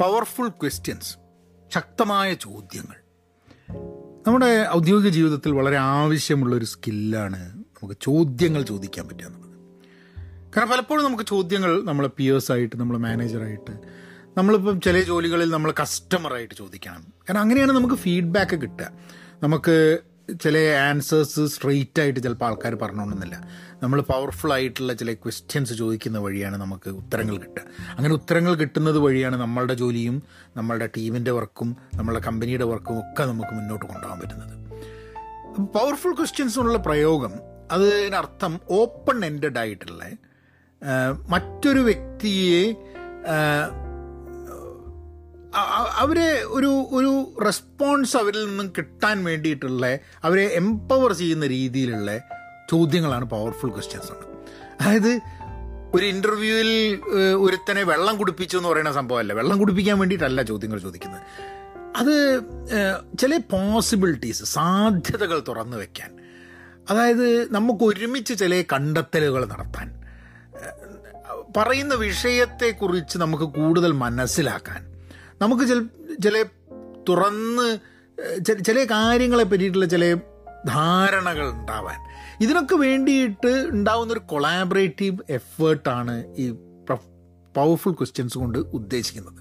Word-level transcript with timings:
Powerful 0.00 0.48
questions 0.48 1.16
ശക്തമായ 1.74 2.34
ചോദ്യങ്ങൾ. 2.34 2.96
നമ്മുടെ 4.26 4.66
ഔദ്യോഗിക 4.70 5.08
ജീവിതത്തിൽ 5.08 5.52
വളരെ 5.52 5.76
ആവശ്യമുള്ളൊരു 5.76 6.64
സ്കില്ലാണ് 6.64 7.58
നമുക്ക് 7.58 7.96
ചോദ്യങ്ങൾ 8.02 8.62
ചോദിക്കാൻ 8.62 9.08
പറ്റുക 9.08 9.26
എന്നുള്ളത്. 9.26 9.48
കാരണം 10.56 10.68
പലപ്പോഴും 10.70 11.04
നമുക്ക് 11.04 11.24
ചോദ്യങ്ങൾ 11.24 11.84
നമ്മളെ 11.84 12.08
പിയേഴ്സായിട്ട് 12.16 12.76
നമ്മളെ 12.76 12.98
മാനേജറായിട്ട് 12.98 13.78
നമ്മളിപ്പം 14.36 14.80
ചില 14.80 15.02
ജോലികളിൽ 15.02 15.50
നമ്മൾ 15.50 15.74
കസ്റ്റമറായിട്ട് 15.82 16.54
ചോദിക്കണം. 16.54 17.02
കാരണം 17.02 17.40
അങ്ങനെയാണ് 17.40 17.72
നമുക്ക് 17.72 17.94
ഫീഡ്ബാക്ക് 17.94 18.60
കിട്ടുക. 18.60 18.90
നമുക്ക് 19.42 19.98
ചില 20.42 20.58
ആൻസേഴ്സ് 20.58 21.46
സ്ട്രെയിറ്റ് 21.46 22.00
ആയിട്ട് 22.00 22.20
ചിലപ്പോൾ 22.20 22.46
ആൾക്കാർ 22.46 22.74
പറഞ്ഞോണമെന്നില്ല 22.74 23.40
നമ്മൾ 23.82 24.00
പവർഫുൾ 24.00 24.52
ആയിട്ടുള്ള 24.52 24.92
ചില 24.92 25.12
ക്വസ്റ്റ്യൻസ് 25.12 25.72
ചോദിക്കുന്ന 25.72 26.18
വഴിയാണ് 26.18 26.56
നമുക്ക് 26.56 26.90
ഉത്തരങ്ങൾ 26.90 27.36
കിട്ടുക. 27.36 27.62
അങ്ങനെ 27.96 28.14
ഉത്തരങ്ങൾ 28.14 28.54
കിട്ടുന്നത് 28.54 28.98
വഴിയാണ് 28.98 29.36
നമ്മളുടെ 29.36 29.74
ജോലിയും 29.74 30.22
നമ്മളുടെ 30.56 30.90
ടീമിന്റെ 30.96 31.30
വർക്കും 31.30 31.76
നമ്മളുടെ 31.94 32.26
കമ്പനിയുടെ 32.26 32.64
വർക്കും 32.64 32.98
ഒക്കെ 32.98 33.24
നമുക്ക് 33.24 33.54
മുന്നോട്ട് 33.54 33.86
കൊണ്ടുപോകാൻ 33.86 34.20
പറ്റുന്നത്. 34.20 34.54
പവർഫുൾ 35.66 36.14
ക്വസ്റ്റ്യൻസ് 36.14 36.58
എന്നുള്ള 36.58 36.78
പ്രയോഗം 36.78 37.32
അതിനർത്ഥം 37.72 38.60
ഓപ്പൺ 38.70 39.24
എൻഡഡ് 39.24 39.58
ആയിട്ടുള്ള 39.58 40.04
മറ്റൊരു 41.28 41.78
വ്യക്തിയെ 41.78 42.74
അവരെ 45.54 46.42
ഒരു 46.44 46.66
ഒരു 46.66 47.42
റെസ്പോൺസ് 47.44 48.16
അവരിൽ 48.16 48.46
നിന്നും 48.46 48.72
കിട്ടാൻ 48.78 49.24
വേണ്ടിയിട്ടുള്ള 49.24 49.98
അവരെ 50.24 50.44
എംപവർ 50.44 51.12
ചെയ്യുന്ന 51.12 51.46
രീതിയിലുള്ള 51.46 52.18
ചോദ്യങ്ങളാണ് 52.70 53.24
പവർഫുൾ 53.24 53.68
ക്വസ്റ്റ്യൻസ് 53.68 54.12
ആണ്. 54.12 54.22
അതായത് 54.80 55.20
ഒരു 55.94 56.06
ഇന്റർവ്യൂവിൽ 56.06 57.00
ഒരുത്തനെ 57.34 57.82
വെള്ളം 57.82 58.16
കുടിപ്പിച്ചു 58.16 58.56
എന്ന് 58.56 58.68
പറയുന്ന 58.68 58.92
സംഭവമല്ല. 58.92 59.32
വെള്ളം 59.32 59.58
കുടിപ്പിക്കാൻ 59.58 59.98
വേണ്ടിയിട്ടല്ല 59.98 60.42
ചോദ്യങ്ങൾ 60.42 60.78
ചോദിക്കുന്നത്. 60.78 61.22
അത് 61.96 62.42
ചില 63.18 63.36
പോസിബിലിറ്റീസ് 63.36 64.44
സാധ്യതകൾ 64.44 65.42
തുറന്നു 65.48 65.76
വെക്കാൻ. 65.76 66.18
അതായത് 66.90 67.54
നമുക്ക് 67.54 67.84
ഒരുമിച്ച് 67.84 68.34
ചില 68.34 68.64
കണ്ടെത്തലുകൾ 68.72 69.44
നടത്താൻ. 69.44 70.02
പറയുന്ന 71.56 71.94
വിഷയത്തെക്കുറിച്ച് 71.94 73.18
നമുക്ക് 73.18 73.44
കൂടുതൽ 73.44 73.92
മനസ്സിലാക്കാൻ. 73.92 74.87
നമുക്ക് 75.42 75.64
ചില 75.64 75.80
ചില 76.22 76.44
തുറന്ന് 77.08 77.78
ചില 78.66 78.84
കാര്യങ്ങളെ 78.84 79.44
പറ്റിയിട്ടുള്ള 79.44 79.86
ചില 79.86 80.14
ധാരണകൾ 80.68 81.50
ഉണ്ടാവാൻ. 81.50 81.98
ഇതിനൊക്കെ 82.40 82.74
വേണ്ടിയിട്ട് 82.74 83.52
ഉണ്ടാവുന്ന 83.70 84.12
ഒരു 84.12 84.20
കൊളാബറേറ്റീവ് 84.20 85.18
എഫേർട്ടാണ് 85.30 86.34
ഈ 86.36 86.50
പവർഫുൾ 87.56 87.92
ക്വസ്റ്റ്യൻസ് 87.92 88.38
കൊണ്ട് 88.38 88.58
ഉദ്ദേശിക്കുന്നത്. 88.58 89.38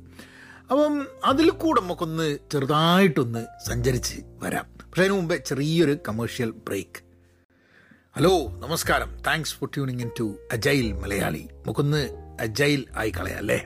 അപ്പം 0.71 1.07
അതിൽ 1.25 1.49
കൂടെ 1.49 1.81
നമുക്കൊന്ന് 1.81 2.37
ചെറുതായിട്ടൊന്ന് 2.51 3.45
സഞ്ചരിച്ച് 3.67 4.15
വരാം. 4.43 4.65
പക്ഷേ 4.79 5.01
അതിനു 5.01 5.13
മുമ്പേ 5.13 5.35
ചെറിയൊരു 5.35 5.97
കമേഴ്ഷ്യൽ 6.07 6.49
ബ്രേക്ക് 6.67 7.03
ഹലോ 8.15 8.47
നമസ്കാരം. 8.49 9.09
Thanks 9.27 9.55
for 9.55 9.69
tuning 9.73 10.01
in 10.01 10.11
to 10.19 10.27
Agile 10.51 10.91
Malayali 10.91 11.43
നമുക്കൊന്ന് 11.53 12.03
അജൈൽ 12.41 12.85
ആയി 12.97 13.11
കളയാം 13.17 13.37
അല്ലേ? 13.37 13.59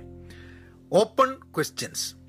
ഓപ്പൺ 0.93 1.29
ക്വസ്റ്റ്യൻസ് 1.55 2.20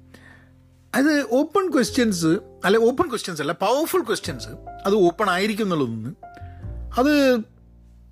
അത് 0.95 1.27
ഓപ്പൺ 1.31 1.73
ക്വസ്റ്റ്യൻസ് 1.73 2.27
അല്ലെ 2.65 2.81
ഓപ്പൺ 2.81 3.09
ക്വസ്റ്റ്യൻസ് 3.09 3.43
അല്ല 3.43 3.53
പവർഫുൾ 3.53 4.03
ക്വസ്റ്റ്യൻസ് 4.03 4.49
അത് 4.87 4.95
ഓപ്പൺ 4.95 5.31
ആയിരിക്കും 5.31 5.65
എന്നുള്ളതൊന്ന്. 5.65 6.11
അത് 6.99 7.37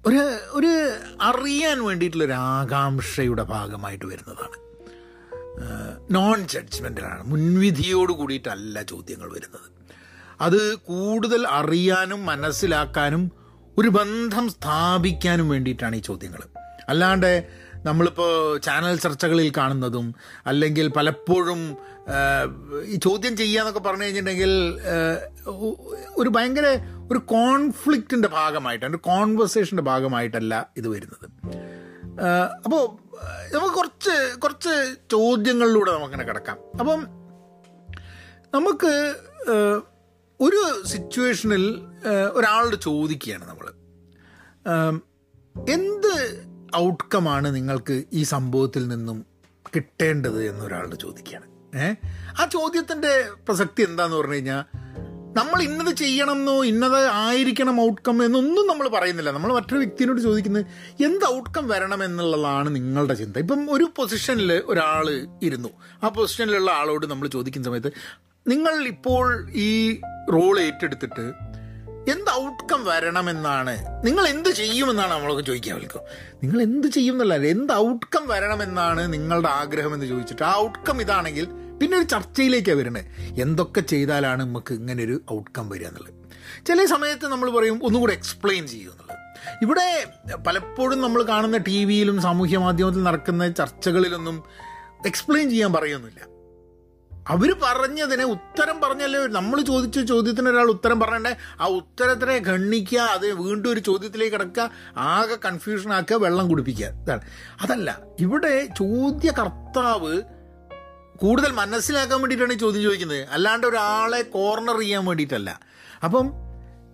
ഒരു 0.07 0.39
ഒരു 0.51 0.93
അറിയാൻ 1.23 1.85
വേണ്ടിയിട്ടുള്ളൊരു 1.85 2.33
ആകാംക്ഷയുടെ 2.33 3.43
ഭാഗമായിട്ട് 3.43 4.05
വരുന്നതാണ്. 4.05 4.71
നോൺ 6.11 6.49
ജഡ്ജ്മെന്റലാണ് 6.49 7.31
മുൻവിധിയോട് 7.31 8.13
കൂടിയിട്ടല്ല 8.13 8.83
ചോദ്യങ്ങൾ 8.83 9.33
വരുന്നത്. 9.33 9.81
അത് 10.41 10.75
കൂടുതൽ 10.75 11.47
അറിയാനും 11.47 12.27
മനസ്സിലാക്കാനും 12.27 13.33
ഒരു 13.79 13.89
ബന്ധം 13.89 14.49
സ്ഥാപിക്കാനും 14.49 15.49
വേണ്ടിയിട്ടാണ് 15.49 15.97
ഈ 15.97 16.01
ചോദ്യങ്ങൾ 16.01 16.43
അല്ലാണ്ട് 16.89 17.49
നമ്മളിപ്പോൾ 17.85 18.59
ചാനൽ 18.59 18.97
ചർച്ചകളിൽ 18.97 19.53
കാണുന്നതും 19.57 20.15
അല്ലെങ്കിൽ 20.47 20.89
പലപ്പോഴും 20.89 21.61
ഈ 22.85 22.97
ചോദ്യം 22.97 23.37
ചെയ്യുക 23.37 23.79
പറഞ്ഞു 23.79 24.05
കഴിഞ്ഞിട്ടുണ്ടെങ്കിൽ 24.05 24.53
ഒരു 26.17 26.29
ഭയങ്കര 26.29 26.67
ഒരു 27.11 27.19
കോൺഫ്ലിക്റ്റിന്റെ 27.19 28.29
ഭാഗമായിട്ടാണ് 28.29 28.91
ഒരു 28.91 29.03
കോൺവെർസേഷന്റെ 29.03 29.83
ഭാഗമായിട്ടല്ല 29.83 30.71
ഇത് 30.77 30.89
വരുന്നത്. 30.89 31.27
അപ്പോൾ 32.65 32.83
നമുക്ക് 33.55 33.75
കുറച്ച് 33.75 34.37
കുറച്ച് 34.39 34.95
ചോദ്യങ്ങളിലൂടെ 35.11 35.91
നമുക്കിങ്ങനെ 35.93 36.27
കിടക്കാം. 36.29 36.59
അപ്പം 36.81 37.01
നമുക്ക് 38.55 38.93
ഒരു 40.41 40.83
സിറ്റുവേഷനിൽ 40.87 41.65
ഒരാളോട് 42.33 42.77
ചോദിക്കുകയാണ് 42.77 43.49
നമ്മൾ 43.49 43.67
എന്ത് 45.71 46.00
ഔട്ട്കമാണ് 46.77 47.55
നിങ്ങൾക്ക് 47.55 48.05
ഈ 48.13 48.23
സംഭവത്തിൽ 48.23 48.89
നിന്നും 48.89 49.25
കിട്ടേണ്ടത് 49.77 50.51
എന്നൊരാളോട് 50.51 50.97
ചോദിക്കുകയാണ്. 50.97 51.47
ഏ? 51.77 51.95
ആ 52.43 52.47
ചോദ്യത്തിന്റെ 52.47 53.29
പ്രസക്തി 53.49 53.83
എന്താന്ന് 53.83 54.17
പറഞ്ഞു 54.17 54.33
കഴിഞ്ഞാൽ 54.33 54.65
നമ്മൾ 55.37 55.63
ഇന്നത് 55.63 55.97
ചെയ്യണം 55.97 56.33
എന്നോ 56.33 56.65
ഇന്നത് 56.65 57.09
ആയിരിക്കണം 57.09 57.81
ഔട്ട്കം 57.81 58.25
എന്നൊന്നും 58.25 58.67
നമ്മൾ 58.67 58.89
പറയുന്നില്ല. 58.89 59.31
നമ്മൾ 59.31 59.53
മറ്റൊരു 59.53 59.79
വ്യക്തിയോട് 59.79 60.21
ചോദിക്കുന്നത് 60.21 60.67
എന്ത് 61.05 61.37
ഔട്ട്കം 61.37 61.69
വരണം 61.69 62.05
എന്നുള്ളതാണ് 62.05 62.75
നിങ്ങളുടെ 62.75 63.15
ചിന്ത. 63.15 63.37
ഇപ്പം 63.39 63.73
ഒരു 63.73 63.93
പൊസിഷനിൽ 63.97 64.63
ഒരാൾ 64.67 65.29
ഇരുന്നു. 65.43 65.69
ആ 66.03 66.09
പൊസിഷനിലുള്ള 66.09 66.71
ആളോട് 66.71 67.07
നമ്മൾ 67.07 67.29
ചോദിക്കുന്ന 67.29 67.65
സമയത്ത് 67.65 67.93
നിങ്ങൾ 68.49 68.87
ഇപ്പോൾ 68.87 69.51
ഈ 69.51 70.01
റോൾ 70.33 70.61
ഏറ്റെടുത്തിട്ട് 70.61 71.33
എന്ത് 72.07 72.31
ഔട്ട്കം 72.31 72.85
വരണമെന്നാണ്? 72.85 74.03
നിങ്ങൾ 74.05 74.27
എന്ത് 74.29 74.49
ചെയ്യുമെന്നാണ് 74.51 75.13
നമ്മളൊക്കെ 75.13 75.43
ചോദിക്കാൻ 75.43 75.75
വിളിക്കും 75.77 76.01
നിങ്ങൾ 76.43 76.63
എന്ത് 76.63 76.89
ചെയ്യും 76.89 77.15
എന്നല്ല 77.15 77.47
എന്ത് 77.47 77.73
ഔട്ട്കം 77.73 78.29
വരണമെന്നാണ് 78.29 79.13
നിങ്ങളുടെ 79.13 79.49
ആഗ്രഹം 79.49 79.95
എന്ന് 79.95 80.07
ചോദിച്ചിട്ട് 80.07 80.43
ആ 80.43 80.55
ഔട്ട്കം 80.57 81.01
ഇതാണെങ്കിൽ 81.01 81.47
പിന്നെ 81.81 81.99
ഒരു 81.99 82.05
ചർച്ചയിലേക്കാണ് 82.05 82.79
വരുന്നത് 82.79 83.05
എന്തൊക്കെ 83.41 83.81
ചെയ്താലാണ് 83.81 84.43
നമുക്ക് 84.43 84.73
ഇങ്ങനെ 84.73 85.05
ഒരു 85.05 85.21
ഔട്ട്കം 85.33 85.69
വരിക 85.69 85.87
എന്നുള്ളത്. 85.87 86.15
ചില 86.67 86.85
സമയത്ത് 86.85 87.27
നമ്മൾ 87.27 87.51
പറയും 87.51 87.81
ഒന്നുകൂടെ 87.85 88.13
എക്സ്പ്ലെയിൻ 88.13 88.67
ചെയ്യും 88.67 88.91
എന്നുള്ളത്. 88.93 89.17
ഇവിടെ 89.63 90.09
പലപ്പോഴും 90.47 91.01
നമ്മൾ 91.01 91.23
കാണുന്ന 91.23 91.57
ടി 91.57 91.85
വിയിലും 91.85 92.21
സാമൂഹ്യ 92.21 92.59
മാധ്യമത്തിൽ 92.59 93.03
നടക്കുന്ന 93.03 93.49
ചർച്ചകളിലൊന്നും 93.49 94.45
എക്സ്പ്ലെയിൻ 95.07 95.51
ചെയ്യാൻ 95.51 95.73
പറയുന്നില്ല. 95.73 96.30
അവർ 97.31 97.51
പറഞ്ഞതിനെ 97.63 98.25
ഉത്തരം 98.25 98.81
പറഞ്ഞല്ലേ 98.81 99.21
നമ്മൾ 99.39 99.59
ചോദിച്ച 99.61 99.99
ചോദ്യത്തിന് 100.01 100.49
ഒരാൾ 100.49 100.69
ഉത്തരം 100.71 101.01
പറഞ്ഞേ 101.01 101.33
ആ 101.61 101.67
ഉത്തരത്തിനെ 101.67 102.37
ഖണ്ണിക്കുക 102.49 102.99
അത് 102.99 103.27
വീണ്ടും 103.33 103.71
ഒരു 103.73 103.81
ചോദ്യത്തിലേക്ക് 103.81 104.33
കിടക്കുക 104.33 104.71
ആകെ 104.97 105.39
കൺഫ്യൂഷൻ 105.45 105.93
ആക്കുക 105.93 106.17
വെള്ളം 106.17 106.49
കുടിപ്പിക്കുക. 106.49 106.87
ഇതാണ്. 106.87 107.21
അതല്ല 107.61 107.99
ഇവിടെ 108.21 108.69
ചോദ്യകർത്താവ് 108.79 110.23
കൂടുതൽ 111.17 111.51
മനസ്സിലാക്കാൻ 111.53 112.19
വേണ്ടിയിട്ടാണ് 112.21 112.53
ഈ 112.53 112.57
ചോദ്യം 112.57 112.83
ചോദിക്കുന്നത്. 112.83 113.23
അല്ലാണ്ട് 113.29 113.67
ഒരാളെ 113.67 114.23
കോർണർ 114.23 114.79
ചെയ്യാൻ 114.79 115.05
വേണ്ടിയിട്ടല്ല. 115.05 115.61
അപ്പം 116.05 116.33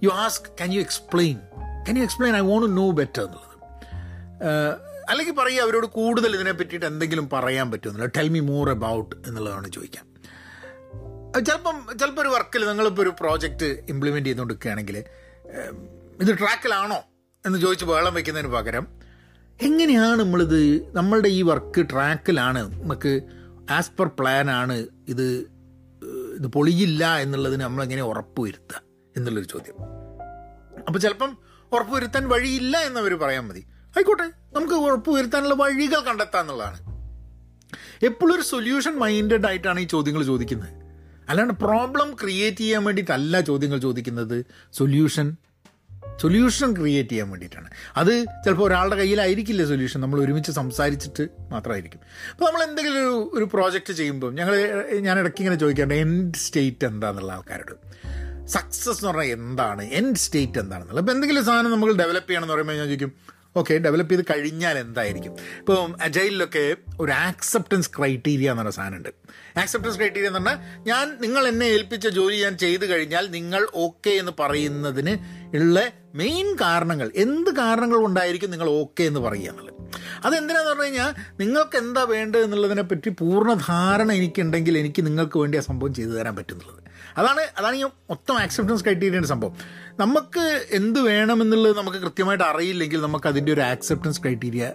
you 0.03 0.09
ask 0.09 0.47
can 0.47 0.73
you 0.73 0.81
explain 0.81 1.37
can 1.85 1.99
you 1.99 2.03
explain 2.03 2.37
I 2.37 2.41
want 2.41 2.77
know 2.77 2.91
better 2.91 3.23
എന്നുള്ളത്. 3.23 3.47
അല്ലെങ്കിൽ 5.09 5.35
പറയുക 5.35 5.63
അവരോട് 5.63 5.87
കൂടുതൽ 5.87 6.35
ഇതിനെ 6.35 6.53
പറ്റിയിട്ട് 6.53 6.87
എന്തെങ്കിലും 6.87 7.31
പറയാൻ 7.31 7.71
പറ്റുമെന്നില്ല 7.71 8.13
ടെൽ 8.17 8.29
മി 8.29 8.39
മോർ 8.39 8.71
അബൌട്ട് 8.71 9.17
എന്നുള്ളതാണ് 9.27 9.73
ചോദിക്കാം 9.73 10.06
ചിലപ്പം 11.41 11.99
ചിലപ്പോൾ 12.01 12.21
ഒരു 12.21 12.29
വർക്കിൽ 12.29 12.63
നിങ്ങളിപ്പോൾ 12.69 13.03
ഒരു 13.03 13.13
പ്രോജക്റ്റ് 13.21 13.69
ചെയ്തുകൊണ്ടിരിക്കുകയാണെങ്കിൽ 14.27 14.27
കൊടുക്കുകയാണെങ്കിൽ 14.27 14.97
ഇത് 16.23 16.39
ട്രാക്കിലാണോ 16.39 16.99
എന്ന് 17.45 17.59
ചോദിച്ച് 17.59 17.85
വേളം 17.85 18.15
വയ്ക്കുന്നതിന് 18.15 18.53
പകരം 18.53 18.87
എങ്ങനെയാണ് 19.61 20.21
നമ്മളിത് 20.21 20.61
നമ്മളുടെ 20.97 21.29
ഈ 21.29 21.43
വർക്ക് 21.43 21.81
ട്രാക്കിലാണ് 21.93 22.63
നമുക്ക് 22.83 23.21
ആസ് 23.71 23.91
പെർ 23.99 24.09
പ്ലാൻ 24.19 24.51
ആണ് 24.51 24.87
ഇത് 25.09 25.27
ഇത് 26.39 26.47
പൊളിയില്ല 26.47 27.19
എന്നുള്ളതിന് 27.19 27.61
നമ്മളെങ്ങനെ 27.61 28.03
ഉറപ്പ് 28.03 28.41
വരുത്തുക 28.43 28.81
എന്നുള്ളൊരു 29.17 29.49
ചോദ്യം. 29.53 29.77
അപ്പോൾ 30.89 30.99
ചിലപ്പം 30.99 31.39
ഉറപ്പ് 31.73 31.95
വരുത്താൻ 31.97 32.29
വഴിയില്ല 32.29 32.77
എന്നവർ 32.79 33.15
പറയാൻ 33.15 33.49
മതി. 33.49 33.63
ആയിക്കോട്ടെ 33.97 34.27
നമുക്ക് 34.53 34.75
ഉറപ്പ് 34.75 35.11
വരുത്താനുള്ള 35.11 35.55
വഴികൾ 35.55 36.01
കണ്ടെത്താം 36.01 36.41
എന്നുള്ളതാണ് 36.41 36.79
എപ്പോഴും 38.03 38.35
ഒരു 38.35 38.43
സൊല്യൂഷൻ 38.43 38.99
മൈൻഡഡ് 38.99 39.47
ആയിട്ടാണ് 39.47 39.81
ഈ 39.81 39.85
ചോദ്യങ്ങൾ 39.85 40.23
ചോദിക്കുന്നത്. 40.23 40.86
അല്ലാണ്ട് 41.29 41.55
പ്രോബ്ലം 41.55 42.17
ക്രിയേറ്റ് 42.23 42.59
ചെയ്യാൻ 42.59 42.85
വേണ്ടിയിട്ടല്ല 42.85 43.41
ചോദ്യങ്ങൾ 43.41 43.79
ചോദിക്കുന്നത്. 43.79 44.47
സൊല്യൂഷൻ 44.73 45.37
സൊല്യൂഷൻ 46.23 46.77
ക്രിയേറ്റ് 46.77 47.11
ചെയ്യാൻ 47.11 47.31
വേണ്ടിയിട്ടാണ്. 47.31 47.71
അത് 47.97 48.25
ചിലപ്പോൾ 48.45 48.67
ഒരാളുടെ 48.67 48.97
കയ്യിലായിരിക്കില്ല 48.97 49.65
സൊല്യൂഷൻ 49.65 50.01
നമ്മൾ 50.01 50.21
ഒരുമിച്ച് 50.21 50.53
സംസാരിച്ചിട്ട് 50.53 51.29
മാത്രമായിരിക്കും. 51.51 52.01
അപ്പോൾ 52.33 52.45
നമ്മൾ 52.45 52.63
എന്തെങ്കിലും 52.63 53.01
ഒരു 53.01 53.31
ഒരു 53.35 53.45
പ്രോജക്റ്റ് 53.45 53.93
ചെയ്യുമ്പോൾ 53.93 54.35
ഞങ്ങൾ 54.35 54.55
ഞാൻ 55.01 55.19
ഇടയ്ക്ക് 55.19 55.39
ഇങ്ങനെ 55.39 55.59
ചോദിക്കാറുണ്ട് 55.59 55.95
എൻഡ് 55.95 56.35
സ്റ്റേറ്റ് 56.35 56.87
എന്താണെന്നുള്ള 56.87 57.33
ആൾക്കാരോട്? 57.33 57.75
സക്സസ് 58.47 58.89
എന്ന് 58.89 59.09
പറഞ്ഞാൽ 59.09 59.33
എന്താണ്? 59.33 59.83
എൻഡ് 59.83 60.17
സ്റ്റേറ്റ് 60.17 60.59
എന്താണെന്നുള്ളത്. 60.59 61.05
അപ്പോൾ 61.05 61.13
എന്തെങ്കിലും 61.13 61.45
സാധനം 61.45 61.71
നമ്മൾ 61.71 61.93
ഡെവലപ്പ് 61.93 62.29
ചെയ്യണമെന്ന് 62.29 62.55
പറയുമ്പോൾ 62.55 62.73
ഞാൻ 62.73 62.87
ചോദിക്കും 62.87 63.36
ഓക്കെ 63.57 63.75
ഡെവലപ്പ് 63.79 64.13
ചെയ്ത് 64.13 64.25
കഴിഞ്ഞാൽ 64.31 64.79
എന്തായിരിക്കും? 64.79 65.33
ഇപ്പം 65.59 65.97
അജൈലിലൊക്കെ 66.03 66.77
ഒരു 67.01 67.13
ആക്സെപ്റ്റൻസ് 67.13 67.91
ക്രൈറ്റീരിയ 67.99 68.51
എന്ന് 68.51 68.63
പറഞ്ഞ 68.63 68.71
സാധനമുണ്ട്. 68.71 69.11
ആക്സെപ്റ്റൻസ് 69.59 69.99
ക്രൈറ്റീരിയ 69.99 70.27
എന്ന് 70.27 70.39
പറഞ്ഞാൽ 70.39 70.83
ഞാൻ 70.91 71.17
നിങ്ങൾ 71.21 71.49
എന്നെ 71.49 71.67
ഏൽപ്പിച്ച 71.67 72.09
ജോലി 72.09 72.37
ഞാൻ 72.37 72.57
ചെയ്തു 72.57 72.85
കഴിഞ്ഞാൽ 72.85 73.27
നിങ്ങൾ 73.31 73.67
ഓക്കെ 73.75 74.11
എന്ന് 74.11 74.33
പറയുന്നതിന് 74.41 75.15
ഉള്ള 75.55 75.93
മെയിൻ 76.15 76.57
കാരണങ്ങൾ 76.61 77.11
എന്ത് 77.15 77.51
കാരണങ്ങൾ 77.51 77.99
കൊണ്ടായിരിക്കും 77.99 78.51
നിങ്ങൾ 78.51 78.69
ഓക്കെ 78.71 79.05
എന്ന് 79.05 79.21
പറയുക 79.21 79.51
എന്നുള്ളത്? 79.51 79.73
അതെന്തിനാന്ന് 80.25 80.71
പറഞ്ഞു 80.71 80.85
കഴിഞ്ഞാൽ 80.85 81.15
നിങ്ങൾക്ക് 81.41 81.77
എന്താ 81.79 82.03
വേണ്ടത് 82.05 82.43
എന്നുള്ളതിനെ 82.43 82.83
പറ്റി 82.83 83.09
പൂർണ 83.11 83.55
ധാരണ 83.69 84.13
എനിക്കുണ്ടെങ്കിൽ 84.13 84.79
എനിക്ക് 84.79 85.07
നിങ്ങൾക്ക് 85.07 85.39
വേണ്ടി 85.39 85.59
ആ 85.59 85.61
സംഭവം 85.61 85.95
ചെയ്തു 85.95 86.11
തരാൻ 86.11 86.37
പറ്റുന്നുള്ളത്. 86.37 86.83
അതാണ് 87.17 87.43
അതാണ് 87.59 87.77
ഈ 87.77 87.83
മൊത്തം 87.83 88.39
ആക്സെപ്റ്റൻസ് 88.39 88.85
ക്രൈറ്റീരിയയുടെ 88.85 89.27
സംഭവം. 89.27 89.55
നമുക്ക് 90.01 90.47
എന്ത് 90.71 91.01
വേണമെന്നുള്ളത് 91.01 91.77
നമുക്ക് 91.77 91.99
കൃത്യമായിട്ട് 91.99 92.45
അറിയില്ലെങ്കിൽ 92.45 93.01
നമുക്ക് 93.01 93.27
അതിന്റെ 93.27 93.53
ഒരു 93.53 93.61
ആക്സെപ്റ്റൻസ് 93.61 94.21
ക്രൈറ്റീരിയ 94.23 94.73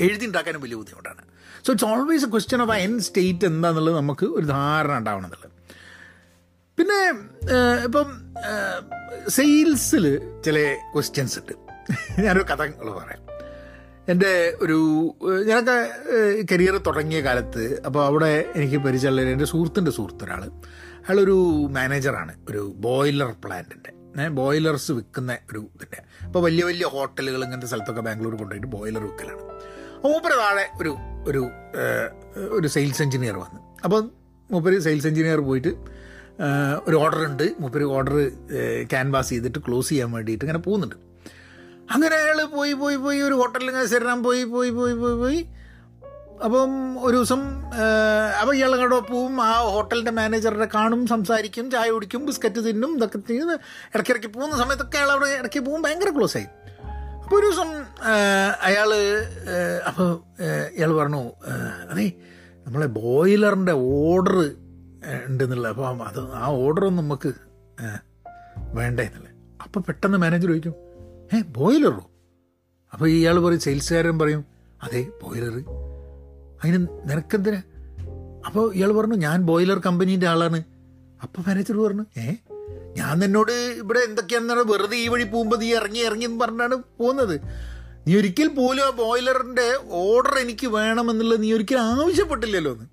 എഴുതി 0.00 0.26
ഉണ്ടാക്കാനും 0.26 0.60
വലിയ 0.60 0.76
ബുദ്ധിമുട്ടാണ്. 0.76 1.22
So 1.66 1.72
it's 1.72 1.84
always 1.84 2.24
a 2.24 2.28
question 2.28 2.62
of 2.62 2.70
an 2.70 3.00
state 3.00 3.46
എന്താണെന്നുള്ളത് 3.46 3.96
നമുക്ക് 3.96 4.26
ഒരു 4.26 4.46
ധാരണ 4.46 4.94
ഉണ്ടാവണം 4.98 5.24
എന്നുള്ളത്. 5.24 5.50
പിന്നെ 6.78 7.00
ഇപ്പം 7.84 8.08
സെയിൽസിൽ 9.28 10.06
ചില 10.44 10.76
ക്വസ്റ്റ്യൻസ് 10.94 11.38
ഉണ്ട്. 11.38 11.52
ഞാനൊരു 12.20 12.44
കഥകൾ 12.44 12.90
പറയാം. 12.98 13.22
എന്റെ 14.08 14.56
ഒരു 14.60 14.78
ഞാനൊക്കെ 15.46 15.76
കരിയർ 16.52 16.76
തുടങ്ങിയ 16.78 17.20
കാലത്ത് 17.20 17.82
അപ്പോൾ 17.86 18.02
അവിടെ 18.06 18.32
എനിക്ക് 18.56 18.76
പരിചയമുള്ള 18.76 19.22
എന്റെ 19.22 19.44
സുഹൃത്തിന്റെ 19.44 19.90
സുഹൃത്ത് 19.90 20.24
ഒരാൾ 20.24 20.42
അയാളൊരു 21.06 21.68
മാനേജറാണ് 21.70 22.32
ഒരു 22.48 22.74
ബോയിലർ 22.76 23.30
പ്ലാന്റിന്റെ 23.44 24.28
ബോയിലേഴ്സ് 24.28 24.92
വിൽക്കുന്ന 24.92 25.38
ഒരു 25.50 25.58
ഇതിന്റെ 25.74 25.98
അപ്പോൾ 26.26 26.42
വലിയ 26.42 26.64
വലിയ 26.64 26.86
ഹോട്ടലുകൾ 26.86 27.44
ഇങ്ങനത്തെ 27.44 27.66
സ്ഥലത്തൊക്കെ 27.66 28.00
ബാംഗ്ലൂർ 28.00 28.34
കൊണ്ടുപോയിട്ട് 28.34 28.66
ബോയിലർ 28.66 29.02
വിൽക്കലാണ്. 29.02 29.42
മൂപ്പര് 30.04 30.32
താഴെ 30.32 30.64
ഒരു 30.80 30.92
ഒരു 31.28 31.50
ഒരു 32.50 32.68
സെയിൽസ് 32.68 33.02
എഞ്ചിനീയർ 33.02 33.36
വന്നു. 33.36 33.60
അപ്പോൾ 33.84 34.00
മൂപ്പര് 34.50 34.78
സെയിൽസ് 34.80 35.06
എഞ്ചിനീയർ 35.06 35.40
പോയിട്ട് 35.40 35.68
ഒരു 36.88 36.96
ഓർഡർ 36.96 37.24
ഉണ്ട്. 37.26 37.54
മൂപ്പര് 37.60 37.84
ഓർഡർ 37.84 38.16
ക്യാൻവാസ് 38.90 39.30
ചെയ്തിട്ട് 39.30 39.58
ക്ലോസ് 39.58 39.88
ചെയ്യാൻ 39.88 40.12
വേണ്ടിയിട്ട് 40.12 40.44
ഇങ്ങനെ 40.44 40.58
പോകുന്നുണ്ട്. 40.58 40.96
അങ്ങനെ 41.90 42.16
അയാൾ 42.16 42.44
പോയി 42.44 42.72
പോയി 42.72 42.96
പോയി 42.96 43.18
ഒരു 43.18 43.34
ഹോട്ടലിൽ 43.34 43.68
ഇങ്ങനെ 43.68 43.86
ശരണം 43.86 44.22
പോയി 44.22 44.44
പോയി 44.44 44.70
പോയി 44.70 44.94
പോയി 44.94 45.14
പോയി. 45.14 45.40
അപ്പം 46.42 46.70
ഒരു 46.98 47.16
ദിവസം 47.16 47.40
അപ്പോൾ 48.40 48.54
ഇയാൾ 48.54 48.74
അങ്ങോട്ട് 48.74 49.12
പോവും 49.12 49.42
ആ 49.42 49.58
ഹോട്ടലിന്റെ 49.66 50.10
മാനേജറിനെ 50.10 50.66
കാണും 50.66 51.06
സംസാരിക്കും 51.06 51.70
ചായ 51.70 51.90
കുടിക്കും 51.90 52.26
ബിസ്ക്കറ്റ് 52.26 52.60
തിന്നും 52.66 52.96
ഇതൊക്കെ 52.96 53.18
തിന്ന് 53.30 53.54
ഇടയ്ക്കിടയ്ക്ക് 53.94 54.28
പോകുന്ന 54.28 54.56
സമയത്തൊക്കെ 54.56 54.98
അയാൾ 54.98 55.10
അവിടെ 55.10 55.26
ഇടയ്ക്ക് 55.38 55.58
പോകും 55.58 55.82
ഭയങ്കര 55.82 56.10
ക്ലോസ് 56.16 56.36
ആയി. 56.36 56.46
അപ്പോൾ 57.24 57.36
ഒരു 57.36 57.46
ദിവസം 57.46 57.84
അയാൾ 58.62 58.94
അപ്പോൾ 59.86 60.08
ഇയാൾ 60.76 60.92
പറഞ്ഞു 60.96 61.32
അതെ 61.90 62.12
നമ്മളെ 62.66 62.86
ബോയിലറിന്റെ 62.86 63.72
ഓർഡർ 63.72 64.36
ഉണ്ടെന്നുള്ള 65.26 65.68
അപ്പോൾ 65.68 66.02
അത് 66.06 66.20
ആ 66.34 66.46
ഓർഡറൊന്നും 66.46 67.04
നമുക്ക് 67.04 67.32
വേണ്ടേ 68.74 69.02
എന്നല്ലേ 69.02 69.32
അപ്പോൾ 69.64 69.80
പെട്ടെന്ന് 69.80 70.18
മാനേജർ 70.18 70.48
ചോദിക്കും 70.48 70.74
ഏ 71.32 71.42
ബോയിലറോ? 71.42 72.04
അപ്പോൾ 72.92 73.08
ഇയാൾ 73.08 73.38
പറയും 73.38 73.60
സെയിൽസുകാരൻ 73.60 74.18
പറയും 74.18 74.44
അതെ 74.82 75.06
ബോയിലർ 75.22 75.56
അതിന് 76.62 76.86
നിനക്കെന്തിനാ? 77.10 77.62
അപ്പോൾ 78.46 78.74
ഇയാൾ 78.74 78.92
പറഞ്ഞു 78.92 79.14
ഞാൻ 79.14 79.42
ബോയിലർ 79.42 79.78
കമ്പനീന്റെ 79.78 80.26
ആളാണ്. 80.26 80.64
അപ്പോൾ 81.22 81.40
മാനേജർ 81.40 81.76
പറഞ്ഞു 81.76 82.20
ഏ 82.20 82.34
ഞാൻ 82.96 83.18
നിന്നോട് 83.18 83.52
ഇവിടെ 83.52 83.98
എന്തൊക്കെയാണെന്നാണ് 83.98 84.60
വെറുതെ 84.60 84.96
ഈ 84.96 85.08
വഴി 85.08 85.24
പോകുമ്പോൾ 85.24 85.56
നീ 85.56 85.74
ഇറങ്ങി 85.74 85.98
ഇറങ്ങി 85.98 86.24
എന്ന് 86.24 86.40
പറഞ്ഞാണ് 86.40 86.74
പോകുന്നത്. 86.74 87.40
നീ 88.06 88.16
ഒരിക്കൽ 88.16 88.48
പോലും 88.48 88.82
ആ 88.82 88.90
ബോയിലറിന്റെ 88.90 89.78
ഓർഡർ 89.88 90.38
എനിക്ക് 90.38 90.66
വേണമെന്നുള്ളത് 90.66 91.42
നീ 91.42 91.52
ഒരിക്കലും 91.52 91.80
ആവശ്യപ്പെട്ടില്ലല്ലോ 91.80 92.72
എന്ന്. 92.72 92.84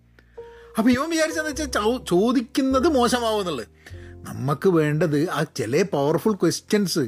അപ്പോൾ 0.77 0.89
ഇവൻ 0.89 1.09
വിചാരിച്ചെന്ന് 1.09 1.49
വെച്ചാൽ 1.49 2.05
ചോദിക്കുന്നത് 2.05 2.87
മോശമാവുന്നുള്ളത് 2.87 3.67
നമുക്ക് 4.27 4.69
വേണ്ടത് 4.69 5.29
ആ 5.29 5.43
ചില 5.43 5.81
പവർഫുൾ 5.81 6.33
ക്വസ്റ്റ്യൻസ് 6.33 6.99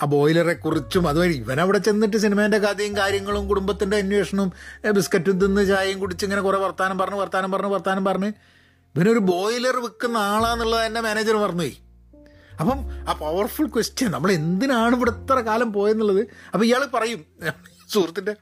ആ 0.00 0.04
ബോയിലറെ 0.12 0.54
കുറിച്ചും 0.54 1.04
അതുവഴി 1.10 1.34
ഇവനവിടെ 1.42 1.78
ചെന്നിട്ട് 1.78 2.18
സിനിമേന്റെ 2.24 2.58
കഥയും 2.58 2.94
കാര്യങ്ങളും 2.96 3.44
കുടുംബത്തിന്റെ 3.50 3.96
അന്വേഷണവും 3.96 4.50
ബിസ്ക്കറ്റും 4.96 5.36
തിന്ന് 5.42 5.62
ചായയും 5.70 5.98
കുടിച്ച് 6.00 6.24
ഇങ്ങനെ 6.26 6.42
കുറേ 6.46 6.58
വർത്താനം 6.64 6.98
പറഞ്ഞ് 7.02 7.18
വർത്താനം 7.22 7.50
പറഞ്ഞ് 7.54 7.72
വർത്താനം 7.74 8.04
പറഞ്ഞ് 8.08 8.30
ഇവനൊരു 8.94 9.22
ബോയിലർ 9.32 9.76
വിൽക്കുന്ന 9.84 10.18
ആളാന്നുള്ളത് 10.32 10.82
തന്നെ 10.86 11.00
മാനേജർ 11.00 11.36
പറഞ്ഞുപോയി. 11.44 11.74
അപ്പം 12.60 12.80
ആ 13.08 13.12
പവർഫുൾ 13.22 13.66
ക്വസ്റ്റ്യൻ 13.76 14.10
നമ്മൾ 14.16 14.30
എന്തിനാണ് 14.32 14.94
ഇവിടെ 14.98 15.12
ഇത്ര 15.20 15.38
കാലം 15.48 15.70
പോയെന്നുള്ളത്? 15.78 16.20
അപ്പം 16.52 16.64
ഇയാൾ 16.64 16.82
പറയും 16.96 17.20
സുഹൃത്തിന്റെ 17.94 18.34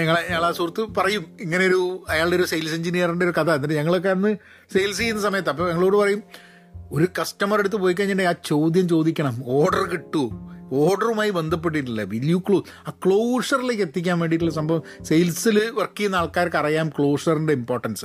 ഞങ്ങളെ 0.00 0.20
ഞങ്ങൾ 0.30 0.44
ആ 0.46 0.50
സുഹൃത്ത് 0.58 0.82
പറയും 0.98 1.22
ഇങ്ങനെ 1.40 1.62
ഒരു 1.66 1.80
അയാളുടെ 2.12 2.36
ഒരു 2.36 2.46
സെയിൽസ് 2.50 2.74
എഞ്ചിനീയറിന്റെ 2.78 3.24
ഒരു 3.26 3.34
കഥ. 3.38 3.50
എന്നിട്ട് 3.58 3.74
ഞങ്ങളൊക്കെ 3.74 4.10
അന്ന് 4.16 4.30
സെയിൽസ് 4.72 4.98
ചെയ്യുന്ന 4.98 5.22
സമയത്ത് 5.28 5.50
അപ്പോൾ 5.52 5.68
ഞങ്ങളോട് 5.70 5.96
പറയും 5.96 6.22
ഒരു 6.92 7.08
കസ്റ്റമർ 7.20 7.58
അടുത്ത് 7.58 7.76
പോയി 7.76 7.94
കഴിഞ്ഞിട്ടുണ്ടെങ്കിൽ 7.94 8.38
ആ 8.38 8.42
ചോദ്യം 8.46 8.88
ചോദിക്കണം. 8.88 9.42
ഓർഡർ 9.46 9.88
കിട്ടൂ. 9.88 10.30
ഓർഡറുമായി 10.72 11.30
ബന്ധപ്പെട്ടിട്ടില്ല. 11.30 12.02
വില്യു 12.02 12.42
ക്ലോസ് 12.48 12.88
ആ 12.88 12.92
ക്ലോഷറിലേക്ക് 13.06 13.82
എത്തിക്കാൻ 13.82 14.18
വേണ്ടിയിട്ടുള്ള 14.18 14.54
സംഭവം 14.54 14.82
സെയിൽസിൽ 15.02 15.70
വർക്ക് 15.70 15.98
ചെയ്യുന്ന 15.98 16.16
ആൾക്കാർക്ക് 16.16 16.56
അറിയാം 16.56 16.88
ക്ലോഷറിന്റെ 16.88 17.52
ഇമ്പോർട്ടൻസ് 17.52 18.04